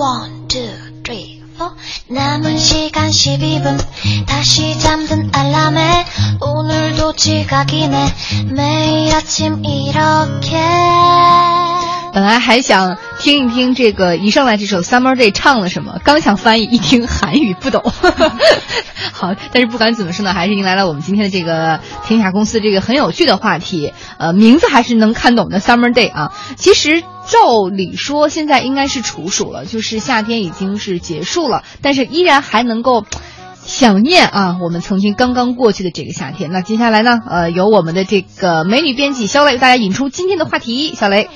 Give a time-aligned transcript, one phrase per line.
[0.00, 0.70] One, two,
[1.04, 1.72] three, four.
[2.08, 3.78] 남은 시간 12분.
[4.26, 6.04] 다시 잠든 알람에
[6.40, 8.14] 오늘도 지각이네.
[8.52, 10.56] 매일 아침 이렇게.
[12.12, 17.82] 本来还想听一听这个一上来这首《Summer Day》唱了什么，刚想翻译，一听韩语不懂。
[19.12, 23.92] 好，但是不管怎么说呢，还是迎来了我们今天的这个天下公司这个很有趣的话题。
[24.16, 26.32] 呃，名字还是能看懂的《Summer Day》啊。
[26.56, 33.05] 其实 照理说现在应该是处暑了，就是夏天已经是结束了，但是依然还能够。
[33.63, 36.49] 想念啊，我们曾经刚刚过去的这个夏天。
[36.51, 40.95] 那接下来呢，呃，由我们的这个美女编辑肖雷为大家引出今天的话题。
[40.95, 41.29] 小雷，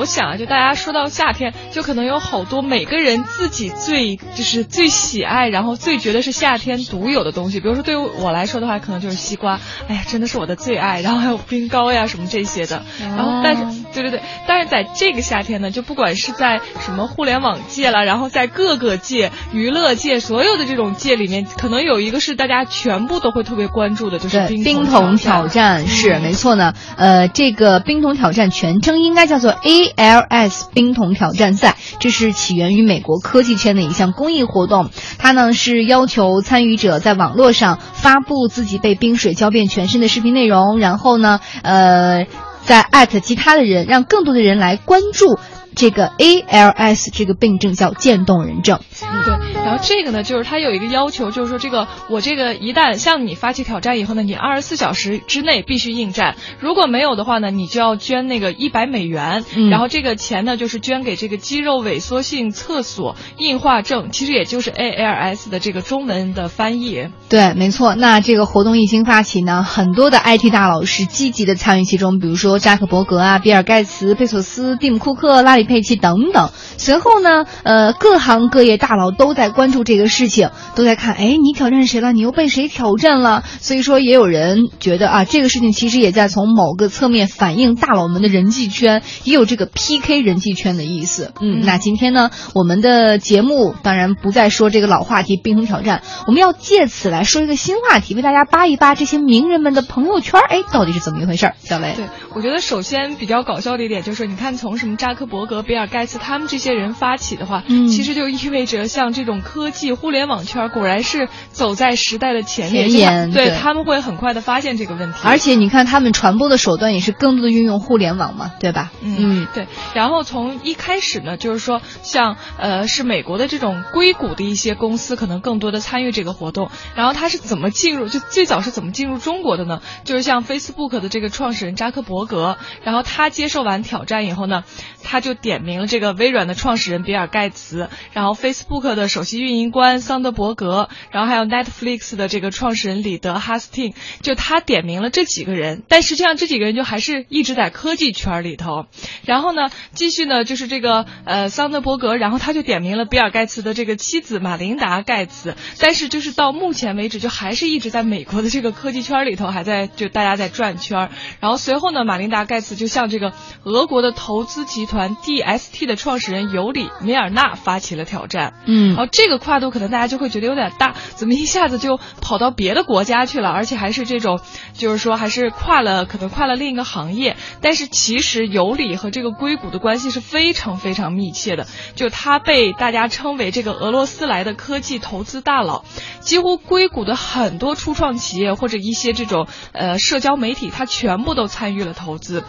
[0.00, 7.60] 我想啊，就大家说到夏天，就可能有好多每个人自己最就是最喜爱，然后最觉得是夏天独有的东西。
[7.60, 11.02] 比如说对于我来说的话，可能就是西瓜，哎呀，真的是我的最爱。
[11.02, 12.82] 然后还有冰糕呀什么这些的。
[12.98, 20.90] 然后但是对对对，但是在这个夏天呢，就不管是在什么互联网界了，然后在各个界、娱乐界，所有的这种。
[21.00, 26.74] 界里面可能有一个是大家全部都会特别关注的，就是冰桶挑战，是没错呢。
[26.96, 29.50] 呃，这个冰桶挑战全称应该叫做
[29.96, 34.90] L.S 冰桶挑战赛，这是起源于美国科技圈的一项公益活动。
[35.18, 42.26] 它呢是要求参与者在网络上发布自己被冰水浇遍全身的视频内容，然后呢，呃，
[42.64, 45.38] 再艾特其他的人，让更多的人来关注。
[45.74, 49.54] 这个 ALS 这个病症叫渐冻人症，对。
[49.54, 59.44] 然后这个呢，就是它有一个要求，就是说这个我这个一旦向你发起挑战以后呢，你二十四小时之内必须应战，如果没有的话呢，你就要捐那个一百美元。
[59.70, 67.08] 然后这个钱呢，就是捐给这个肌肉萎缩性侧索硬化症，其实也就是 ALS 的这个中文的翻译。
[67.28, 67.94] 对，没错。
[67.94, 75.59] 那这个活动一经发起呢，很多的 IT 大佬是积极的参与其中，比如说扎克伯格啊、比尔盖茨、贝索斯、蒂姆库克、拉里。
[75.64, 82.12] 佩奇等等，随后呢，呃，各行各业大佬都在关注这个事情，都在看，哎，你挑战谁了？
[82.12, 83.42] 你又被谁挑战了？
[83.60, 91.32] 所以说，也有人觉得啊，这个事情其实也在从某个侧面反映大佬们的人际圈，也有这个 PK 人际圈的意思。
[91.40, 101.52] 嗯，那今天呢，我们的节目当然不再说这个老话题冰桶挑战，我们要借此来说一个新话题，为大家扒一扒这些名人们的朋友圈，哎，到底是怎么一回事？
[101.58, 105.40] 小雷，对我觉得首先比较搞笑的一点就是，你看从什么扎克伯。
[105.50, 115.18] 和比尔盖茨他们这些人发起的话，嗯，其实就意味着像这种科技互联网圈果然是走在时代的前沿，对他们会很快的发现这个问题。
[115.24, 118.92] 而且你看他们传播的手段也是更多的运用互联网嘛，对吧？
[119.02, 119.66] 嗯，对。
[119.92, 126.70] 然后从一开始呢，就是说像呃是美国的这种硅谷的一些公司可能更多的参与这个活动。
[126.94, 128.06] 然后他是怎么进入？
[128.06, 129.80] 就最早是怎么进入中国的呢？
[130.04, 134.62] 就是像 Facebook 的这个创始人扎克伯格，然后他接受完挑战以后呢，
[135.02, 135.34] 他就。
[135.42, 148.86] 点名了这个微软的创始人比尔盖茨，然后 Facebook 的首席运营官桑德伯格，然后还有 Netflix 的这个创始人李德哈斯汀，就他点名了这几个人，但实际上这几个人就还是一直在科技圈里头。
[149.24, 161.10] 然后呢，继续呢就是这个呃桑德伯格，然后他就点名了比尔盖茨的这个妻子马琳达盖茨，但是就是到目前为止就还是一直在美国的这个科技圈里头还在就大家在转圈。
[161.40, 163.32] 然后随后呢，马琳达盖茨就向这个
[163.64, 165.16] 俄国的投资集团。
[165.30, 174.40] DST 的创始人尤里·米尔纳发起了挑战，嗯，然后这个跨度可能大家就会觉得有点大，怎么一下子就跑到别的国家去了，而且还是这种，
[174.74, 177.36] 就是说还是跨了，可能跨了另一个行业。
[177.60, 185.84] 但是其实尤里和这个硅谷的关系是非常非常密切的，就他被大家称为这个俄罗斯来的科技投资大佬，
[186.18, 192.42] 几乎硅谷的很多初创企业或者一些这种呃社交媒体，他全部都参与了投资，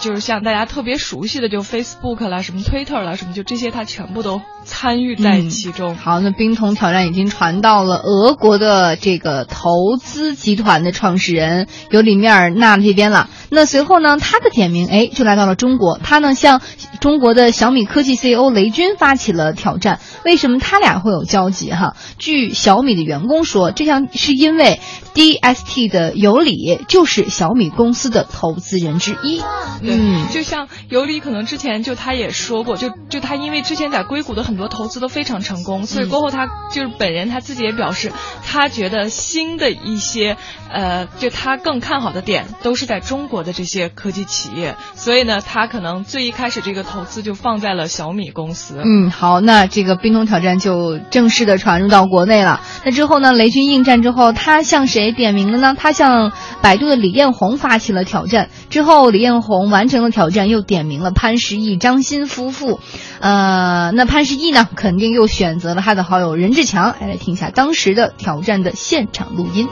[0.00, 2.21] 就是像大家特别熟悉的就 Facebook。
[2.28, 5.96] 了什么 Twitter 了什么，就这些他全部都参与在其中。
[5.96, 13.28] 好，那冰桶挑战已经传到了俄国的这个投资集团的创始人尤里米尔纳这边了。
[13.50, 16.60] 那随后呢，他的点名哎就来到了中国，他呢向
[17.00, 20.00] 中国的小米科技 CEO 雷军发起了挑战。
[20.24, 21.94] 为什么他俩会有交集哈？
[22.18, 24.80] 据小米的员工说，这项是因为
[25.14, 29.42] DST 的尤里就是小米公司的投资人之一。
[29.82, 38.12] 嗯，就像尤里可能之前就他也说过，就就他因为之前在硅谷的很多投资都非常成功，所所以过后他就是本人他自己也表示，
[38.44, 40.36] 他觉得新的一些
[40.70, 48.82] 呃，就他更看好的点都是在中国的这些科技企业，所以呢，他可能最一开始这个投资就放在了小米公司。
[48.84, 52.60] 嗯，好，那这个冰桶挑战就正式的传入到国内了。
[52.84, 55.76] 那之后呢，雷军应战之后，他向谁点名了呢？
[55.78, 58.48] 他向百度的李彦宏发起了挑战。
[58.70, 62.80] 之后，李彦宏完成了挑战，又点名了潘石屹、张新夫妇。
[63.20, 66.94] 呃，那潘石屹呢，肯定又选择了他的好友任志强。
[67.00, 69.68] 来，听一下当时的挑战的现场录音。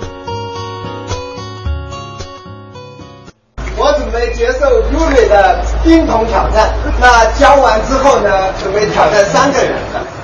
[3.77, 6.75] 我准备接受 Yuri 的冰桶挑战。
[7.00, 9.75] 那教完之后呢，准备挑战三个人。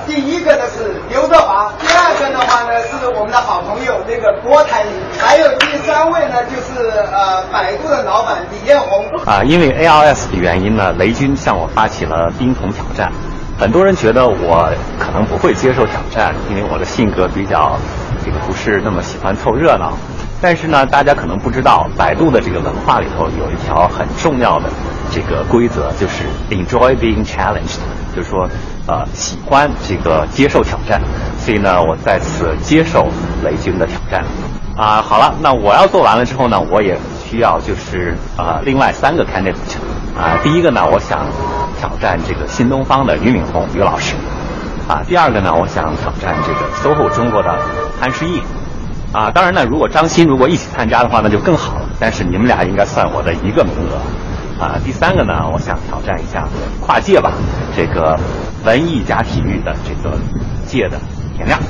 [0.07, 9.05] 第一个呢是刘德华，第二个的话呢是我们的好朋友那个郭台铭，还有第三位呢就是呃百度的老板李彦宏。
[9.27, 13.11] 啊，因为 ARS 的原因呢，雷军向我发起了冰桶挑战。
[13.59, 17.77] 很多人觉得我可能不会接受挑战，因为我的性格比较
[18.25, 19.93] 这个不是那么喜欢凑热闹。
[20.41, 24.69] 但是呢，大家可能不知道，百度的这个文化里头有一条很重要的
[25.11, 27.79] 这个规则，就是 enjoy being challenged，
[28.15, 28.47] 就是说，
[28.87, 31.01] 呃，喜欢这个接受挑战。
[31.39, 33.07] 所以呢，我在此接受
[33.45, 34.25] 雷军的挑战。
[34.77, 39.79] 啊，好了，那我要做完了之后呢，我也需要就是呃，另外三个 candidate。
[40.19, 41.27] 啊，第一个呢，我想
[41.79, 44.15] 挑战这个新东方的俞敏洪俞老师。
[44.89, 47.59] 啊，第二个呢，我想挑战这个 SOHO 中国的
[48.01, 48.43] 潘石屹。
[49.13, 51.89] 啊，当然呢，如果张欣如果一起参加的话，那就更好了。
[51.99, 53.99] 但是你们俩应该算我的一个名额。
[54.59, 56.49] 啊，第三个呢，我想挑战一下
[56.81, 57.33] 跨界吧，
[57.77, 58.19] 这个
[58.65, 60.19] 文艺加体育的这个
[60.67, 60.99] 界的
[61.37, 61.61] 田亮。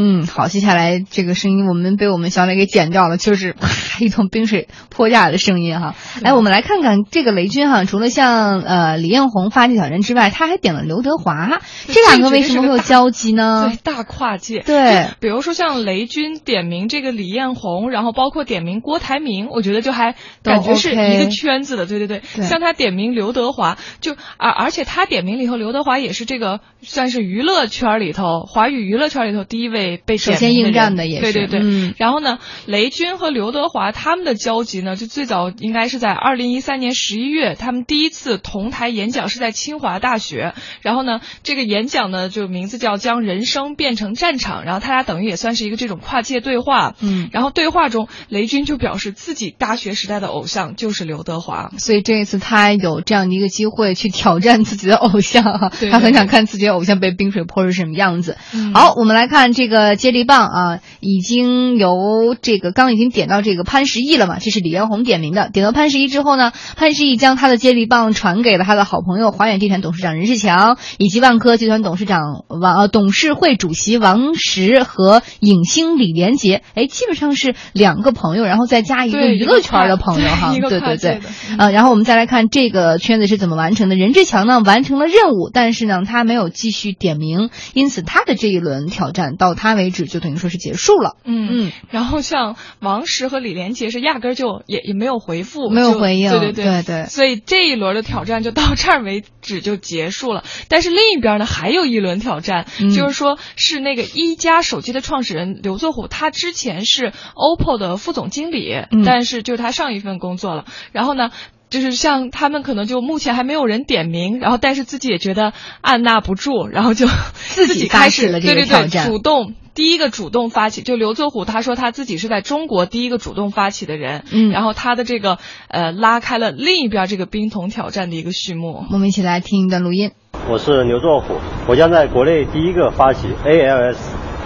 [0.00, 5.96] 嗯，好，接下来这个声音我们被我们小磊给剪掉了，就是啪一桶冰水泼下来的声音哈。
[6.22, 13.72] 来，我们来看看这个雷军哈，除了像呃李彦宏发起挑战之外，他还点了刘德华，这两个为什么会有交集呢？
[13.74, 14.60] 对，大跨界。
[14.60, 20.14] 对，比如说像雷军点名这个李彦宏，然后包括点名郭台铭，我觉得就还
[20.44, 21.86] 感觉是一个圈子的。
[21.86, 29.87] 对对对，像他点名刘德华，就而而且他点名里头刘德华也是这个算是娱乐圈里头华语娱乐圈里头第一位。
[29.96, 40.52] 被首先应战的也是对对对，嗯，然后呢，雷军和刘德华他们的交集呢，就最早应该是在二零一三年十一月，他们第一次同台演讲是在清华大学，
[40.82, 58.36] 然后呢，这个演讲呢就名字叫将人生变成战场，然后他俩等于也算是一个这种跨界对话，嗯，然后对话中雷军就表示自己大学时代的偶像就是刘德华，所以这一次他有这样的一个机会去挑战自己的偶像，他很想看自己的偶像被冰水泼是什么样子。
[58.74, 59.77] 好，我们来看这个。
[59.78, 64.38] 呃，接力棒啊，已经由这个刚已经点到这个潘石屹了嘛？
[64.40, 65.50] 这是李彦宏点名的。
[65.52, 76.64] 点到潘石屹之后呢，潘石屹将他的接力棒传给了他的好朋友华远地产董事长任志强，以及万科集团董事长王呃董事会主席王石和影星李连杰。
[76.74, 80.52] 哎，基本上是两个朋友，然后再加一个娱乐圈的朋友哈。
[80.58, 81.20] 对对对，
[81.56, 83.94] 呃，然后我们再来看这个圈子是怎么完成的。
[83.94, 89.67] 任志强呢完成了任务，但是呢他没有继续点名，因此他的这一轮挑战到他。
[89.68, 96.64] 他为止就等于说是结束了，嗯嗯，然后像王石和李连杰是压根儿就也也没有回复，没有回应，对对对。
[96.64, 100.42] 对对，所以这一轮的挑战就到这儿为止就结束了。
[100.68, 108.74] 但是另一边呢，还有一轮挑战，就是说是那个一加手机的创始人刘作虎，他之前是 OPPO 的副总经理，
[109.04, 111.30] 但是就是他上一份工作了，然后呢。
[111.70, 120.82] 就是像他们可能就目前还没有人点名，然后但是自己也觉得按捺不住，然后就 自己开始了这个挑战，主动第一个主动发起。
[120.82, 125.38] 就刘作虎他说他自己是在中国第一个主动发起的人，嗯，然后他的这个
[125.68, 128.84] 呃拉开了另一边这个冰桶挑战的一个序幕。
[128.90, 130.10] 我们一起来听一段录音。
[130.48, 131.34] 我是刘作虎，
[131.66, 133.96] 我将在国内第一个发起 ALS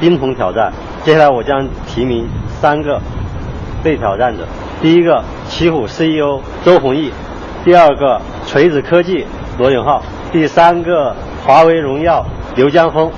[0.01, 0.73] 冰桶挑战。
[1.05, 2.27] 接下来我将提名
[2.61, 3.01] 三个
[3.85, 4.49] 被挑战者。
[4.81, 7.13] 第一个奇虎 CEO 周鸿祎，
[7.63, 9.27] 第二个锤子科技
[9.59, 12.25] 罗永浩，第三个华为荣耀
[12.57, 13.13] 刘江峰。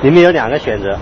[0.00, 0.96] 你们有两个选择，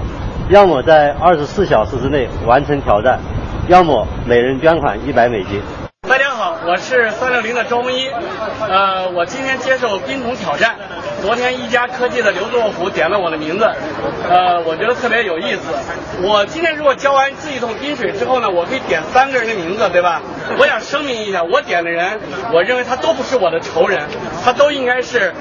[0.48, 3.20] 要么在二十四小时之内完成挑战，
[3.68, 5.60] 要么每人捐款一百美金。
[6.08, 8.10] 大家好，我是三六零的周鸿祎，
[8.66, 10.74] 呃，我今天接受冰桶挑战。
[11.22, 13.64] 昨天一家科技的刘作虎点了我的名字，
[14.28, 15.60] 呃，我觉得特别有意思。
[16.20, 20.20] 我今天如果浇完这一桶冰水之后呢，我可以点三个人的名字，对吧？
[20.58, 22.18] 我想声明一下，我点的人，
[22.52, 24.02] 我认为他都不是我的仇人，
[24.44, 25.32] 他都应该是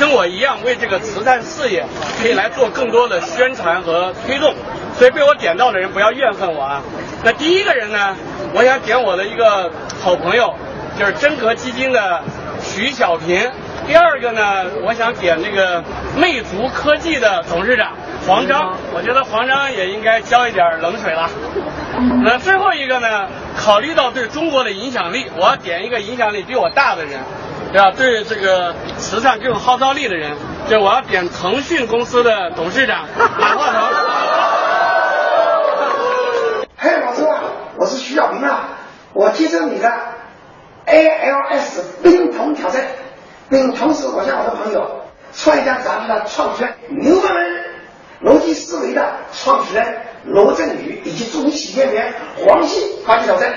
[0.00, 1.84] 跟我一样为这个慈善事业
[2.22, 4.54] 可以来做更多的宣传和推动。
[4.98, 6.82] 所以被我点到的人不要怨恨我啊。
[7.22, 8.16] 那第一个人呢，
[8.54, 9.70] 我想点我的一个
[10.02, 10.54] 好朋友，
[10.98, 12.22] 就是真格基金的
[12.62, 13.50] 徐小平。
[13.88, 15.82] 第二个呢，我想点那个
[16.14, 17.94] 魅族科技的董事长
[18.26, 21.30] 黄章，我觉得黄章也应该浇一点冷水了。
[22.22, 27.20] 那最后一个呢，考虑到对中国的影响力，我要点一个影响力比我大的人，
[27.72, 27.90] 对吧？
[27.90, 30.36] 对这个慈善更有号召力的人，
[30.68, 33.06] 就我要点腾讯公司的董事长
[33.40, 33.82] 马化腾。
[36.76, 37.40] 嘿，老周啊，
[37.78, 38.68] 我是徐小平啊，
[39.14, 39.90] 我接受你的
[40.86, 42.82] ALS 冰桶挑战，
[43.50, 45.02] 并同时我向我的朋友
[45.32, 53.54] 创业家杂志的创始人牛文文、逻辑思维的创始人罗振宇以及著名喜剧演员黄信发起挑战。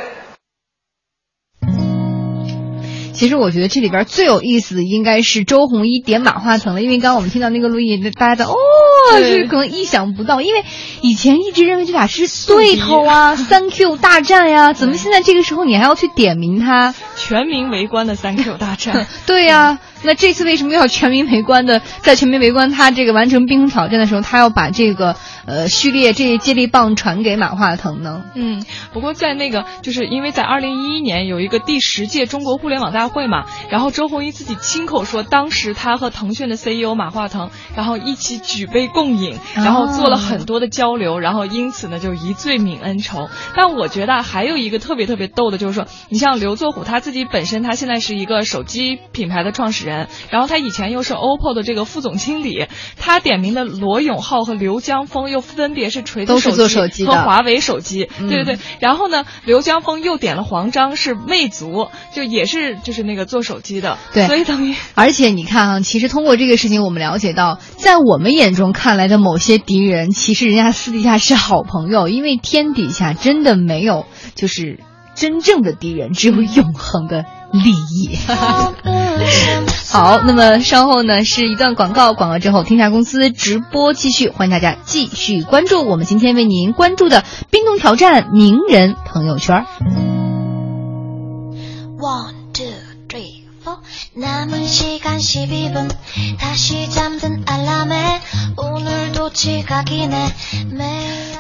[3.14, 8.56] 其实我觉得这里边最有意思的应该是周鸿祎点马化腾了，因为刚刚我们听到那个录音，大家的哦，
[9.24, 10.64] 是可能意想不到，因为
[11.02, 16.94] 以前一直认为这俩是对头啊， 三 Q 大战呀，怎么现在这个时候你还要去点名他？
[17.18, 19.80] 全民围观的三 Q 大战， 对呀。
[20.04, 21.80] 那这次为什么要全民围观的？
[22.02, 25.16] 在全民围观他这个完成冰桶挑战的时候，他要把这个
[25.46, 28.24] 呃序列这接力棒传给马化腾呢？
[28.34, 43.30] 嗯，不过在那个就是因为在二零一一年有一个第十届中国互联网大会嘛，然后周鸿祎自己亲口说，当时他和腾讯的 CEO 马化腾，然后一起举杯共饮，然后做了很多的交流，然后因此呢就一醉泯恩仇。
[43.56, 50.08] 但我觉得还有一个特别特别逗的就是说，你像刘作虎他自己本身他现在是一个手机品牌的创始人。
[50.30, 52.68] 然后他以前又是 OPPO 的这个副总经理，
[52.98, 58.60] 他点名的罗永浩和刘江峰又分别是锤子手机和华为手机，对对对。
[58.80, 64.28] 然后呢，刘江峰又点了黄章是魅族，就也是就是那个做手机的，对。
[64.28, 74.80] 所以等于，而且你看啊，其实通过这个事情，我们了解到，在我们眼中看来的某些敌人，其实人家私底下是好朋友，因为天底下真的没有就是
[75.16, 77.26] 真正的敌人，只有永恒的。
[77.54, 78.16] 利益。
[79.92, 89.66] 好，那么稍后呢是一段广告，广告之后天下公司直播继续，欢迎大家继续关注我们今天为您关注的冰冻挑战名人朋友圈。
[92.00, 92.41] One three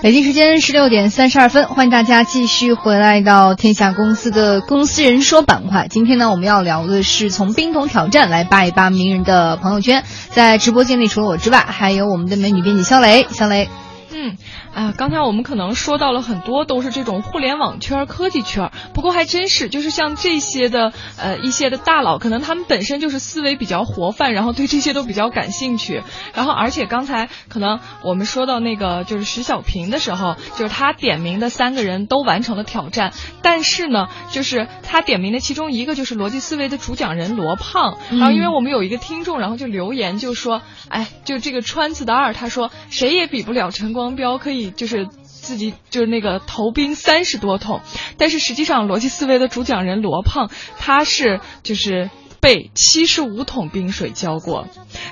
[0.01, 5.87] 北京时间十六点三十二分，欢迎大家继续回来到天下公司的公司人说板块。
[5.89, 10.05] 今天呢，我们要聊的是从冰桶挑战来扒一扒名人的朋友圈。
[10.29, 13.27] 在直播间里，除了我之外，还有我们的美女编辑肖雷。
[13.31, 13.69] 肖雷，
[14.13, 14.37] 嗯。
[14.73, 26.01] 啊，刚才我们可能说到了很多都是这种互联网圈、科技圈，不过还真是就是像这些的呃一些的大佬，可能他们本身就是思维比较活泛，然后对这些都比较感兴趣。
[26.33, 33.11] 然后而且刚才可能我们说到那个就是徐小平的时候，就是他点名的三个人都完成了挑战，
[33.41, 37.97] 但是呢，就是他点名的其中一个就是逻辑思维的主讲人罗胖。
[38.09, 44.60] 然后因为我们有一个听众，然后就留言就说，哎，就这个川字的二，他说谁也比不了陈光标，可以。
[44.69, 47.81] 就是自己就是那个投冰三十多桶，
[48.17, 54.67] 但是实际上逻辑思维的主讲人罗胖，他是就是被七十五桶冰水浇过，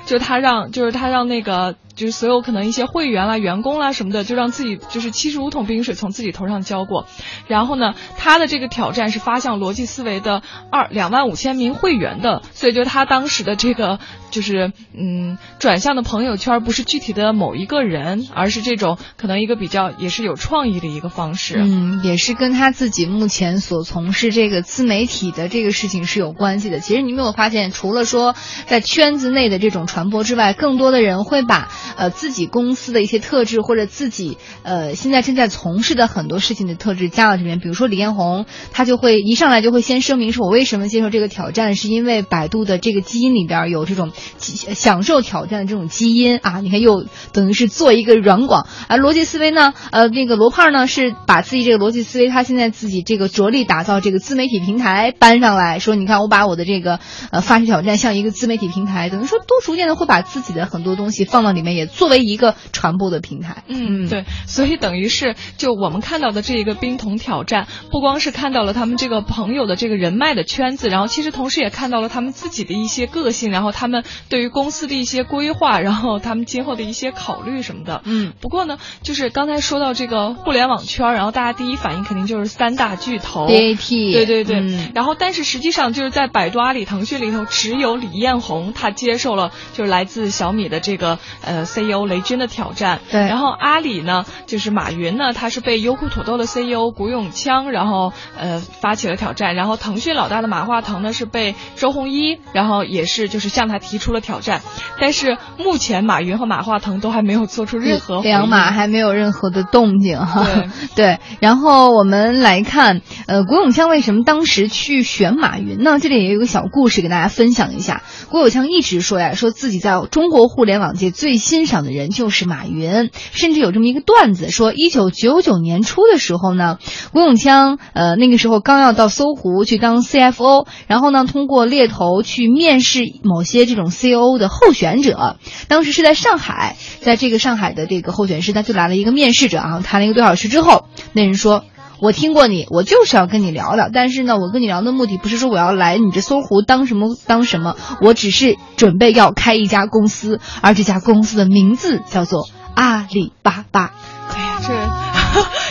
[0.06, 1.74] 就他让就是他让那个。
[1.94, 7.06] 就是所有可能一些会员啦、员工啦什么的，就让自己就是七十五桶冰水从自己头上浇过。
[7.46, 13.98] 然后呢，他的这个挑战是发向逻辑思维的二两万五千名会员的，所以就他当时的这个
[14.30, 21.56] 就是嗯转向的朋友圈不是具体的某一个人，而是这种可能一个比较也是有创意的一个方式。
[21.58, 26.80] 嗯，也是跟他自己目前所从事这个自媒体的这个事情是有关系的。
[26.80, 28.34] 其实你没有发现，除了说
[28.66, 31.68] 在圈子内的这种传播之外，更多的人会把。
[31.96, 37.58] 呃，自己公司的一些特质，或者自己呃现在正在从事的很多事情的特质加到这边。
[37.60, 46.60] 比如说李彦宏，他就会一上来就会先声明说，我为什么接受这个挑战，是因为百度的这个基因里边有这种享受挑战的这种基因啊。
[46.60, 48.66] 你看，又等于是做一个软广。
[48.88, 61.69] 而逻辑思维呢，呃，那个罗胖呢，是把自己这个逻辑思维，他现在自己这个着力打造这个自媒体平台搬上来说，你看我把我的这个呃发起挑战像一个自媒体平台，等于说都逐渐的会把自己的很多东西放到里面。
[61.74, 78.32] 也作为一个传播的平台，嗯，对，所以等于是就我们看到的这一个冰桶挑战，不光是看到了他们这个朋友的这个人脉的圈子，然后其实同时也看到了他们自己的一些个性，然后他们对于公司的一些规划，然后他们今后的一些考虑什么的，嗯。
[78.40, 91.59] 不过呢，就是刚才说到这个互联网圈，然后大家第一反应肯定就是三大巨头，BAT，对对对，然后但是实际上就是在百度、阿里、腾讯里头，只有李彦宏他接受了就是来自小米的这个呃。
[91.60, 93.00] 呃 CEO 雷军的挑战。
[93.10, 99.54] 对然后阿里呢，就是马云呢，他是被优酷土豆的 CEO 古永锵，然后呃发起了挑战。
[99.54, 104.62] 然后腾讯老大的马化腾呢，是被周鸿祎，然后也是就是向他提出了挑战。
[105.00, 110.44] 但是目前马云和马化腾都还没有做出任何两马还没有任何的动静哈。
[110.44, 115.98] 对 对，然后我们来看，呃，古永锵为什么当时去选马云呢？
[115.98, 118.02] 这里也有个小故事给大家分享一下。
[118.30, 126.78] 古永锵一直说呀，说自己在中国互联网界最欣赏的人就是马云，甚至有这么一个段子，说一九九九年初的时候呢，
[127.12, 141.64] 古永锵呃那个时候刚要到搜狐去当 CFO，然后呢通过猎头去面试某些这种 CEO 的候选者，当时是在上海，在这个上海的这个候选室，他就来了一个面试者啊，谈了一个多小时之后，那人说。
[142.00, 143.88] 我听过你，我就是要跟你聊聊。
[143.92, 153.92] 但是呢，我跟你聊的目的不是说我要来你这搜狐当什么当什么，我只是准备要开一家公司，而这家公司的名字叫做阿里巴巴。
[154.34, 154.74] 哎呀，这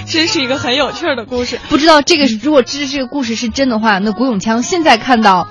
[0.05, 1.59] 真是一个很有趣儿的故事。
[1.69, 5.47] 不知道这个如果知这个故事是真的话，那古永锵现在看到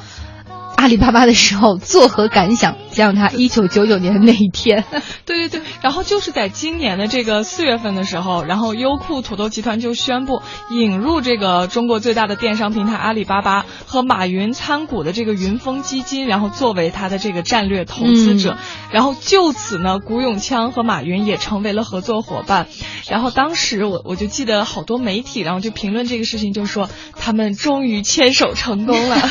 [0.78, 2.76] 阿里巴巴的时候作何感想？
[2.92, 4.84] 想想他一九九九年的那一天。
[5.26, 18.58] 对对对，然后就是在今年的这个四月份的时候，然后优酷土豆集团就宣布引入这个中国最大的电商平台阿里巴巴和马云参股的这个云峰基金，然后作为他的这个战略投资者，嗯
[18.92, 22.68] 然后就此呢，古永锵和马云也成为了合作伙伴。
[23.08, 29.16] 然后当时我我就记得好多媒体，然后就评论这个事情，就说他们终于牵手成功了。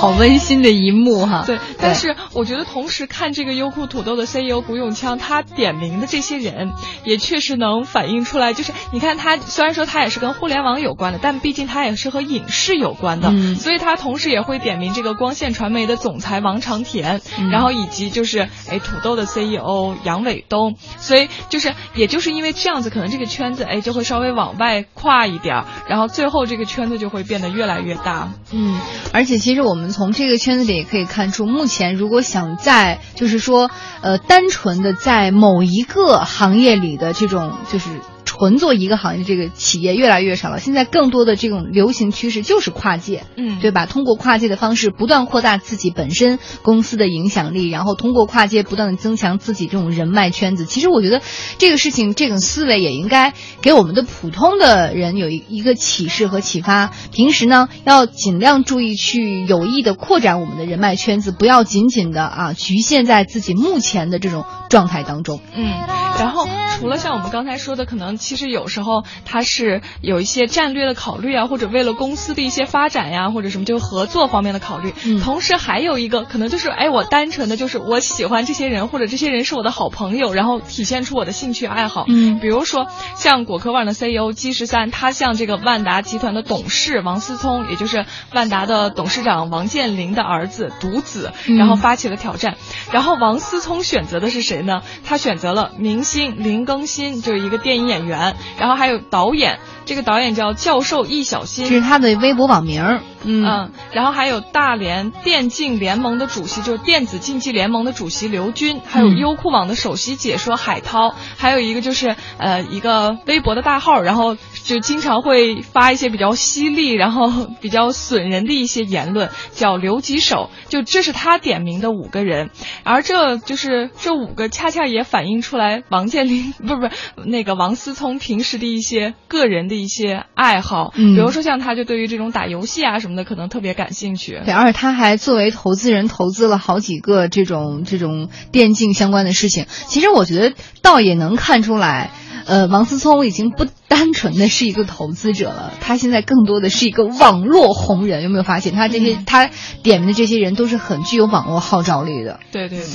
[0.00, 1.44] 好温馨的一幕哈。
[1.46, 6.72] 对，但是我觉得同时看这个优酷土豆的 CEO 古永锵，他点名的这些人，
[7.04, 28.32] 也确实能反映出来，就是你看他虽然说他也是跟互联网有关的，但毕竟他也是和影视有关的，嗯所以他同时也会点名这个光线传媒的总裁王长田，嗯然后以及就是哎土豆的 CEO 杨伟东，所以就是也就是因为这样子，可能这个圈子哎就会稍微往外跨一点儿，然后最后这个圈子就会变得越来越大。
[28.52, 28.80] 嗯，
[29.12, 33.70] 而且其实我们从这个圈子里也可以看出，目前如果想在就是说，
[34.00, 37.88] 呃，单纯的在某一个行业里的这种就是。
[38.24, 40.60] 纯做一个行业，这个企业越来越少了。
[40.60, 43.86] 现在更多的这种流行趋势就是跨界，嗯对吧？
[43.86, 50.64] 通过跨界的方式，不断扩大自己本身公司的影响力，然后通过跨界不断的增强自己这种人脉圈子。
[50.64, 51.20] 其实我觉得
[51.58, 56.92] 这个事情，这种思维也应该给我们的普通的人有一一个启示和启发。
[57.12, 65.40] 平时呢，要尽量注意去有意的扩展我们的人脉圈子，不要仅仅的啊局限在自己目前的这种状态当中。
[65.54, 65.74] 嗯，
[66.18, 74.94] 然后除了像我们刚才说的，可能其实有时候他是有一些战略的考虑啊，或者为了公司的一些发展呀，或者什么就合作方面的考虑。
[75.04, 82.04] 嗯同时还有一个可能就是，哎，我单纯的就是我喜欢这些人，或者这些人是我的好朋友，然后体现出我的兴趣爱好。
[82.08, 92.56] 嗯比如说像果壳网的 CEO 姬十三，他向这个万达集团的董事王思聪，也就是万达的董事长王健林的儿子独子，嗯然后发起了挑战。
[92.92, 94.82] 然后王思聪选择的是谁呢？
[95.04, 101.74] 他选择了明星林更新，就是一个电影演员，然后还有导演，这个导演叫教授易小新这。
[101.76, 103.00] 是他的微博网名。
[103.24, 103.44] 嗯。
[103.44, 109.16] 嗯，然后还有大连电竞联盟的主席，就是电子竞技联盟的主席刘军，还有嗯。
[109.16, 122.50] 优酷网的首席解说海涛，还有一个就是呃一个微博的大号，然后就经常会发一些比较犀利，然后比较损人的一些言论，叫刘吉手，就这是他点名的五个人，
[122.82, 126.92] 而这就是这五个恰恰也反映出来王健林不是不是
[127.26, 134.40] 那个王思聪平时的一些个人的一些爱好，嗯比如说像他就对于这种打游戏啊什么的可能特别感兴趣。
[134.44, 139.66] 对，而且他还作为投资人投资了好几个这种这种电竞相关的事情。
[139.86, 142.10] 其实我觉得倒也能看出来，
[142.46, 148.22] 呃，王思聪已经不单纯的是一个投资者了，他现在更多的是一个网络红人。
[148.22, 149.50] 有没有发现他这些、他
[149.82, 152.40] 点名的这些人都是很具有网络号召力的？
[152.52, 152.86] 对对对，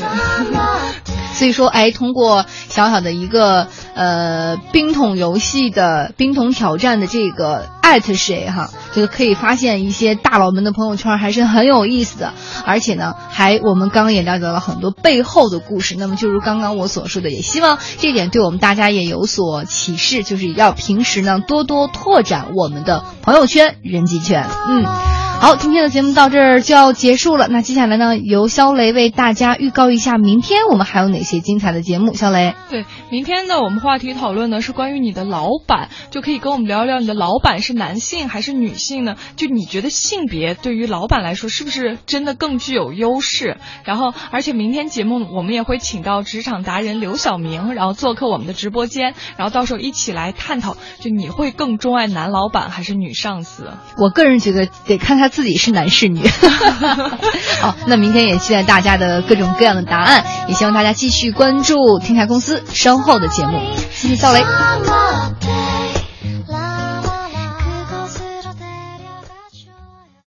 [1.35, 12.33] 所以说，哎，通过小小的一个呃冰桶游戏的冰桶挑战的这个艾特谁哈，就可以发现一些大佬们的朋友圈还是很有意思的，
[12.65, 15.95] 而且呢，还我们刚刚也了解了很多背后的故事。
[15.99, 24.47] 那么，就如刚刚我所说的，也希望这点对我们大家也有所启示，就是要平时呢多多拓展我们的朋友圈、人际圈。
[24.69, 25.24] 嗯。
[25.45, 27.47] 好好，今天的节目到这儿就要结束了。
[27.47, 32.15] 那接下来呢，由肖雷为大家预告一下，明天我们还有哪些精彩的节目？
[32.15, 39.17] 肖雷，对，明天呢，我们话题讨论呢是关于你的老板，就可以跟我们聊聊你的老板是男性还是女性呢？
[39.35, 43.57] 就你觉得性别对于老板来说是不是真的更具有优势？
[43.83, 53.69] 然后，而且明天节目我们也会请到职场达人刘晓明，然后做客我们的直播间，然后到时候一起来探讨，就你会更钟爱男老板还是女上司？
[53.99, 56.25] 我个人觉得得看他自己是男是女？
[57.59, 63.59] 好，那明天也期待大家的各种各样的答案，也希望大家继续关注天台公司稍后的节目。
[63.91, 64.41] 谢谢赵雷。